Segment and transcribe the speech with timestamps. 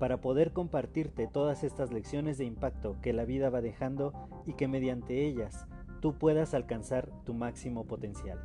[0.00, 4.14] para poder compartirte todas estas lecciones de impacto que la vida va dejando
[4.46, 5.66] y que mediante ellas
[6.00, 8.42] tú puedas alcanzar tu máximo potencial.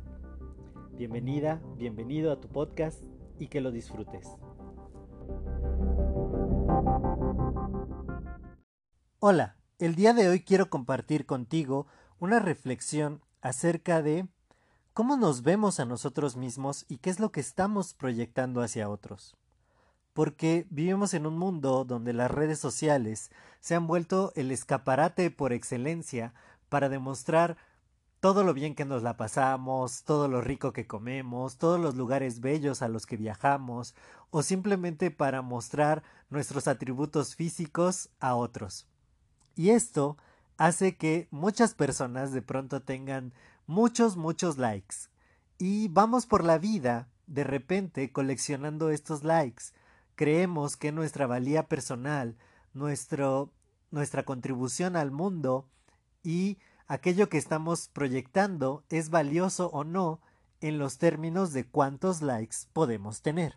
[0.92, 3.02] Bienvenida, bienvenido a tu podcast
[3.38, 4.36] y que lo disfrutes.
[9.18, 11.86] Hola, el día de hoy quiero compartir contigo
[12.18, 14.28] una reflexión acerca de
[14.92, 19.38] cómo nos vemos a nosotros mismos y qué es lo que estamos proyectando hacia otros
[20.16, 23.30] porque vivimos en un mundo donde las redes sociales
[23.60, 26.32] se han vuelto el escaparate por excelencia
[26.70, 27.58] para demostrar
[28.20, 32.40] todo lo bien que nos la pasamos, todo lo rico que comemos, todos los lugares
[32.40, 33.94] bellos a los que viajamos,
[34.30, 38.86] o simplemente para mostrar nuestros atributos físicos a otros.
[39.54, 40.16] Y esto
[40.56, 43.34] hace que muchas personas de pronto tengan
[43.66, 44.96] muchos, muchos likes.
[45.58, 49.74] Y vamos por la vida de repente coleccionando estos likes
[50.16, 52.36] creemos que nuestra valía personal,
[52.74, 53.52] nuestro,
[53.90, 55.68] nuestra contribución al mundo
[56.24, 60.20] y aquello que estamos proyectando es valioso o no
[60.60, 63.56] en los términos de cuántos likes podemos tener.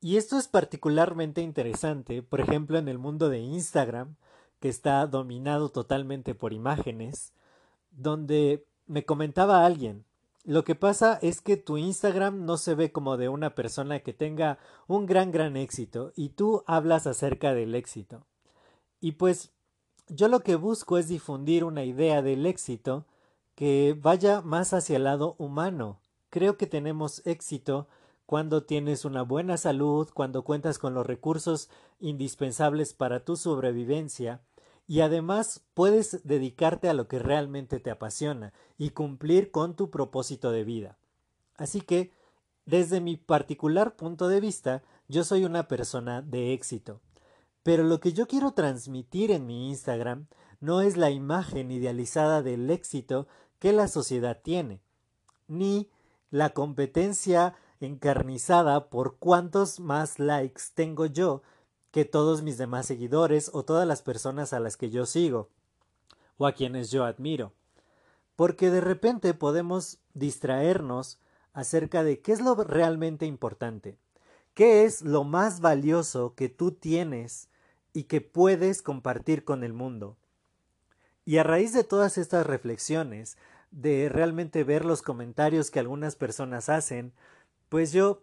[0.00, 4.14] Y esto es particularmente interesante, por ejemplo, en el mundo de Instagram,
[4.60, 7.32] que está dominado totalmente por imágenes,
[7.90, 10.04] donde me comentaba alguien,
[10.48, 14.14] lo que pasa es que tu Instagram no se ve como de una persona que
[14.14, 18.24] tenga un gran, gran éxito y tú hablas acerca del éxito.
[18.98, 19.52] Y pues
[20.08, 23.04] yo lo que busco es difundir una idea del éxito
[23.54, 26.00] que vaya más hacia el lado humano.
[26.30, 27.86] Creo que tenemos éxito
[28.24, 31.68] cuando tienes una buena salud, cuando cuentas con los recursos
[32.00, 34.40] indispensables para tu sobrevivencia,
[34.88, 40.50] y además puedes dedicarte a lo que realmente te apasiona y cumplir con tu propósito
[40.50, 40.98] de vida.
[41.56, 42.14] Así que,
[42.64, 47.02] desde mi particular punto de vista, yo soy una persona de éxito.
[47.62, 50.26] Pero lo que yo quiero transmitir en mi Instagram
[50.58, 53.28] no es la imagen idealizada del éxito
[53.58, 54.80] que la sociedad tiene,
[55.48, 55.90] ni
[56.30, 61.42] la competencia encarnizada por cuántos más likes tengo yo
[61.90, 65.48] que todos mis demás seguidores o todas las personas a las que yo sigo
[66.36, 67.52] o a quienes yo admiro.
[68.36, 71.18] Porque de repente podemos distraernos
[71.52, 73.98] acerca de qué es lo realmente importante,
[74.54, 77.48] qué es lo más valioso que tú tienes
[77.92, 80.16] y que puedes compartir con el mundo.
[81.24, 83.36] Y a raíz de todas estas reflexiones,
[83.70, 87.12] de realmente ver los comentarios que algunas personas hacen,
[87.68, 88.22] pues yo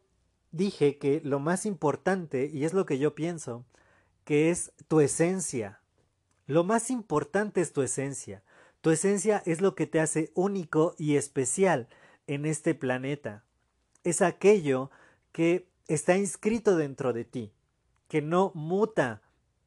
[0.55, 3.65] dije que lo más importante, y es lo que yo pienso,
[4.23, 5.81] que es tu esencia.
[6.47, 8.41] Lo más importante es tu esencia.
[8.81, 11.87] Tu esencia es lo que te hace único y especial
[12.27, 13.43] en este planeta.
[14.03, 14.91] Es aquello
[15.31, 17.51] que está inscrito dentro de ti,
[18.07, 19.21] que no muta,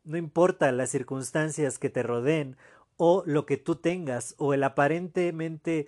[0.04, 2.56] no importa las circunstancias que te rodeen
[2.96, 5.86] o lo que tú tengas o el aparentemente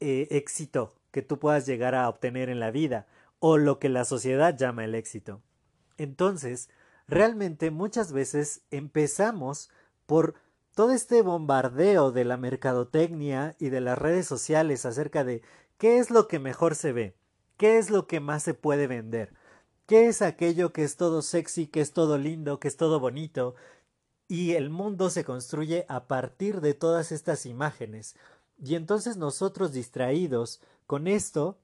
[0.00, 3.06] eh, éxito que tú puedas llegar a obtener en la vida
[3.40, 5.42] o lo que la sociedad llama el éxito.
[5.96, 6.68] Entonces,
[7.06, 9.70] realmente muchas veces empezamos
[10.06, 10.34] por
[10.74, 15.42] todo este bombardeo de la mercadotecnia y de las redes sociales acerca de
[15.76, 17.16] qué es lo que mejor se ve,
[17.56, 19.34] qué es lo que más se puede vender,
[19.86, 23.54] qué es aquello que es todo sexy, que es todo lindo, que es todo bonito,
[24.28, 28.14] y el mundo se construye a partir de todas estas imágenes.
[28.62, 31.58] Y entonces nosotros distraídos con esto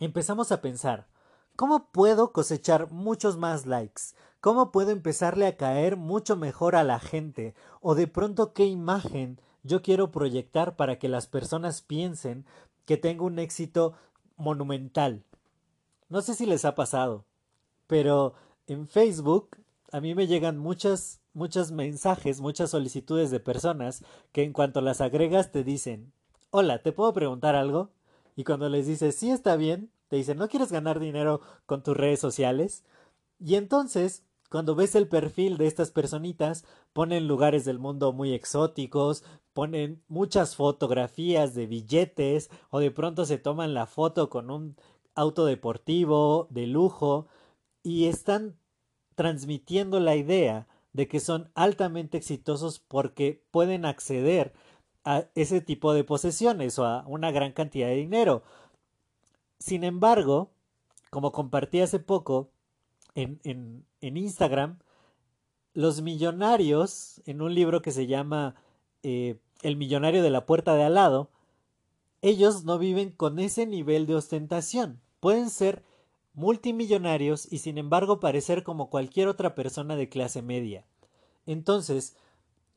[0.00, 1.06] empezamos a pensar,
[1.56, 4.02] ¿cómo puedo cosechar muchos más likes?
[4.40, 7.54] ¿Cómo puedo empezarle a caer mucho mejor a la gente?
[7.80, 12.44] O de pronto qué imagen yo quiero proyectar para que las personas piensen
[12.84, 13.94] que tengo un éxito
[14.36, 15.24] monumental.
[16.08, 17.24] No sé si les ha pasado,
[17.86, 18.34] pero
[18.66, 19.56] en Facebook
[19.92, 25.00] a mí me llegan muchas muchos mensajes, muchas solicitudes de personas que en cuanto las
[25.00, 26.12] agregas te dicen,
[26.50, 27.90] hola, ¿te puedo preguntar algo?
[28.36, 31.96] Y cuando les dices, sí está bien, te dicen, ¿no quieres ganar dinero con tus
[31.96, 32.84] redes sociales?
[33.38, 39.24] Y entonces, cuando ves el perfil de estas personitas, ponen lugares del mundo muy exóticos,
[39.52, 44.76] ponen muchas fotografías de billetes o de pronto se toman la foto con un
[45.14, 47.26] auto deportivo de lujo
[47.82, 48.56] y están
[49.14, 54.52] transmitiendo la idea de que son altamente exitosos porque pueden acceder
[55.04, 58.42] a ese tipo de posesiones o a una gran cantidad de dinero.
[59.58, 60.50] Sin embargo,
[61.10, 62.50] como compartí hace poco
[63.14, 64.78] en, en, en Instagram,
[65.74, 68.54] los millonarios, en un libro que se llama
[69.02, 71.30] eh, El millonario de la puerta de al lado,
[72.20, 75.00] ellos no viven con ese nivel de ostentación.
[75.20, 75.82] Pueden ser
[76.34, 80.84] multimillonarios y sin embargo parecer como cualquier otra persona de clase media.
[81.46, 82.16] Entonces,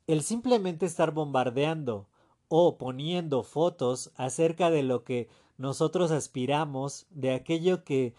[0.08, 2.08] el simplemente estar bombardeando
[2.48, 8.14] o poniendo fotos acerca de lo que nosotros aspiramos, de aquello que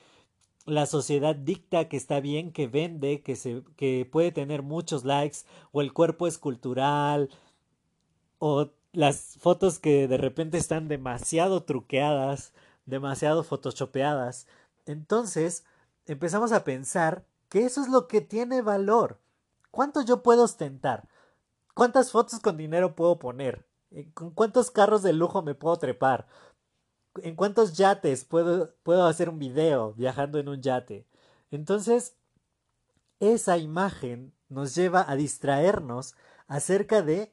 [0.64, 5.38] la sociedad dicta que está bien, que vende, que, se, que puede tener muchos likes,
[5.70, 7.30] o el cuerpo escultural,
[8.38, 12.52] o las fotos que de repente están demasiado truqueadas,
[12.86, 14.46] demasiado photoshopeadas.
[14.86, 15.64] Entonces
[16.06, 19.20] empezamos a pensar que eso es lo que tiene valor.
[19.70, 21.08] ¿Cuánto yo puedo ostentar?
[21.74, 23.66] ¿Cuántas fotos con dinero puedo poner?
[24.14, 26.26] ¿Con cuántos carros de lujo me puedo trepar?
[27.22, 31.06] en cuántos yates puedo, puedo hacer un video viajando en un yate.
[31.50, 32.14] Entonces,
[33.20, 36.14] esa imagen nos lleva a distraernos
[36.46, 37.32] acerca de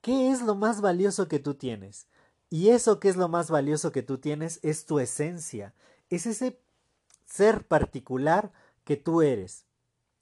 [0.00, 2.06] qué es lo más valioso que tú tienes.
[2.50, 5.74] Y eso que es lo más valioso que tú tienes es tu esencia,
[6.10, 6.60] es ese
[7.24, 8.52] ser particular
[8.84, 9.64] que tú eres.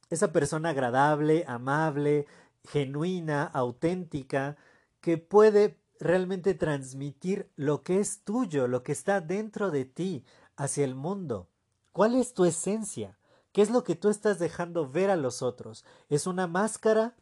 [0.09, 2.27] Esa persona agradable, amable,
[2.65, 4.57] genuina, auténtica,
[5.01, 10.25] que puede realmente transmitir lo que es tuyo, lo que está dentro de ti
[10.57, 11.49] hacia el mundo.
[11.93, 13.19] ¿Cuál es tu esencia?
[13.53, 15.85] ¿Qué es lo que tú estás dejando ver a los otros?
[16.09, 17.15] ¿Es una máscara?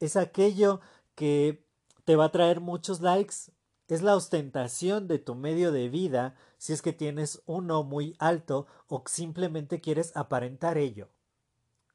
[0.00, 0.80] ¿Es aquello
[1.14, 1.64] que
[2.04, 3.52] te va a traer muchos likes?
[3.86, 8.66] ¿Es la ostentación de tu medio de vida si es que tienes uno muy alto
[8.88, 11.10] o simplemente quieres aparentar ello?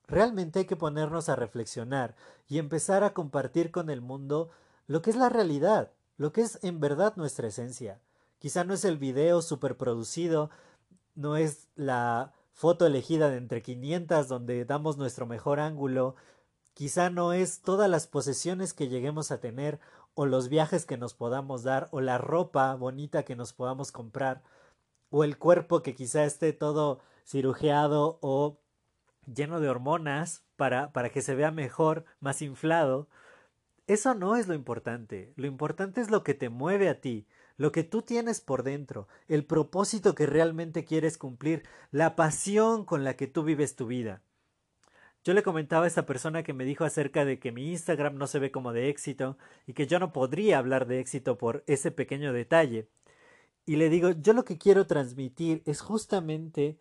[0.08, 2.16] Realmente hay que ponernos a reflexionar
[2.48, 4.52] y empezar a compartir con el mundo
[4.88, 8.00] lo que es la realidad, lo que es en verdad nuestra esencia.
[8.40, 10.50] Quizá no es el video superproducido,
[11.16, 16.16] no es la foto elegida de entre 500 donde damos nuestro mejor ángulo,
[16.74, 19.80] quizá no es todas las posesiones que lleguemos a tener
[20.14, 24.44] o los viajes que nos podamos dar o la ropa bonita que nos podamos comprar
[25.10, 28.60] o el cuerpo que quizá esté todo cirujeado o
[29.26, 33.08] lleno de hormonas para, para que se vea mejor, más inflado.
[33.92, 35.34] Eso no es lo importante.
[35.36, 37.28] Lo importante es lo que te mueve a ti,
[37.58, 43.04] lo que tú tienes por dentro, el propósito que realmente quieres cumplir, la pasión con
[43.04, 44.22] la que tú vives tu vida.
[45.26, 48.28] Yo le comentaba a esa persona que me dijo acerca de que mi Instagram no
[48.28, 51.92] se ve como de éxito y que yo no podría hablar de éxito por ese
[51.92, 52.88] pequeño detalle.
[53.66, 56.80] Y le digo, yo lo que quiero transmitir es justamente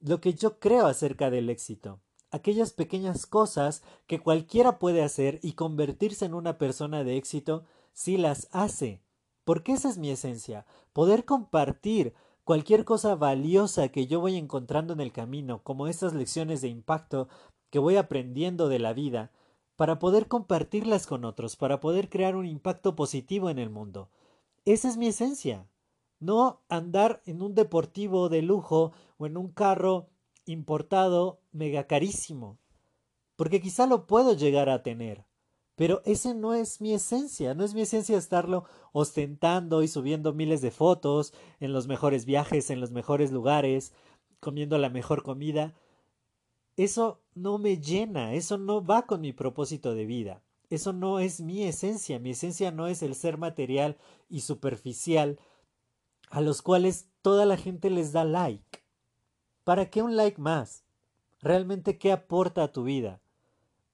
[0.00, 2.00] lo que yo creo acerca del éxito
[2.36, 8.16] aquellas pequeñas cosas que cualquiera puede hacer y convertirse en una persona de éxito si
[8.16, 9.02] las hace.
[9.44, 15.00] Porque esa es mi esencia, poder compartir cualquier cosa valiosa que yo voy encontrando en
[15.00, 17.28] el camino, como estas lecciones de impacto
[17.70, 19.32] que voy aprendiendo de la vida,
[19.76, 24.10] para poder compartirlas con otros, para poder crear un impacto positivo en el mundo.
[24.64, 25.68] Esa es mi esencia.
[26.18, 30.08] No andar en un deportivo de lujo o en un carro
[30.46, 32.58] importado mega carísimo,
[33.36, 35.26] porque quizá lo puedo llegar a tener,
[35.76, 40.62] pero ese no es mi esencia, no es mi esencia estarlo ostentando y subiendo miles
[40.62, 43.92] de fotos en los mejores viajes, en los mejores lugares,
[44.40, 45.74] comiendo la mejor comida.
[46.78, 50.42] Eso no me llena, eso no va con mi propósito de vida.
[50.70, 53.98] Eso no es mi esencia, mi esencia no es el ser material
[54.30, 55.38] y superficial
[56.30, 58.82] a los cuales toda la gente les da like.
[59.62, 60.85] ¿Para qué un like más?
[61.46, 63.20] ¿Realmente qué aporta a tu vida?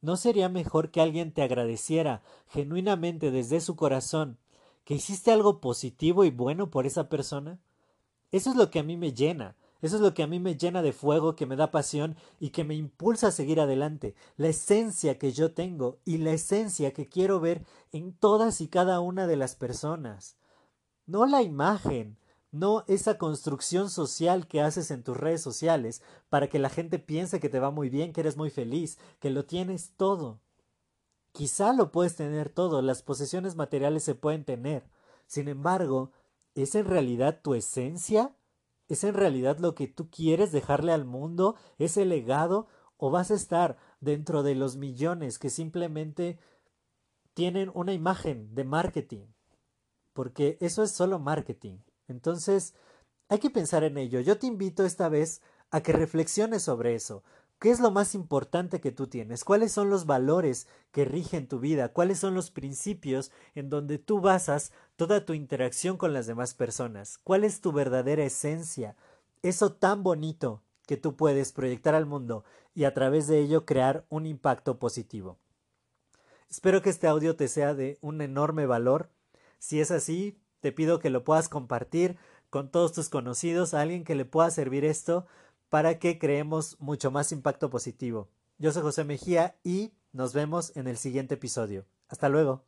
[0.00, 4.38] ¿No sería mejor que alguien te agradeciera genuinamente desde su corazón
[4.86, 7.58] que hiciste algo positivo y bueno por esa persona?
[8.30, 10.56] Eso es lo que a mí me llena, eso es lo que a mí me
[10.56, 14.48] llena de fuego, que me da pasión y que me impulsa a seguir adelante, la
[14.48, 19.26] esencia que yo tengo y la esencia que quiero ver en todas y cada una
[19.26, 20.38] de las personas.
[21.04, 22.16] No la imagen,
[22.52, 27.40] no esa construcción social que haces en tus redes sociales para que la gente piense
[27.40, 30.40] que te va muy bien, que eres muy feliz, que lo tienes todo.
[31.32, 34.86] Quizá lo puedes tener todo, las posesiones materiales se pueden tener.
[35.26, 36.12] Sin embargo,
[36.54, 38.36] ¿es en realidad tu esencia?
[38.86, 41.56] ¿Es en realidad lo que tú quieres dejarle al mundo?
[41.78, 42.68] ¿Ese legado?
[42.98, 46.38] ¿O vas a estar dentro de los millones que simplemente
[47.32, 49.24] tienen una imagen de marketing?
[50.12, 51.78] Porque eso es solo marketing.
[52.12, 52.74] Entonces,
[53.28, 54.20] hay que pensar en ello.
[54.20, 57.24] Yo te invito esta vez a que reflexiones sobre eso.
[57.58, 59.44] ¿Qué es lo más importante que tú tienes?
[59.44, 61.92] ¿Cuáles son los valores que rigen tu vida?
[61.92, 67.18] ¿Cuáles son los principios en donde tú basas toda tu interacción con las demás personas?
[67.18, 68.96] ¿Cuál es tu verdadera esencia?
[69.42, 74.04] Eso tan bonito que tú puedes proyectar al mundo y a través de ello crear
[74.08, 75.38] un impacto positivo.
[76.50, 79.08] Espero que este audio te sea de un enorme valor.
[79.58, 82.16] Si es así, te pido que lo puedas compartir
[82.48, 85.26] con todos tus conocidos, a alguien que le pueda servir esto
[85.68, 88.28] para que creemos mucho más impacto positivo.
[88.58, 91.84] Yo soy José Mejía y nos vemos en el siguiente episodio.
[92.08, 92.64] Hasta luego.